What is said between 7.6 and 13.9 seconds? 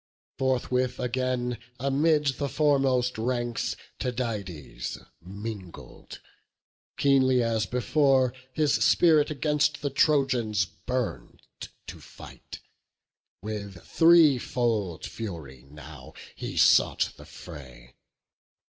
before His spirit against the Trojans burn'd to fight, With